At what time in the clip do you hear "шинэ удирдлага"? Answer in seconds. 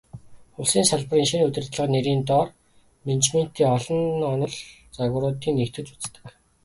1.29-1.85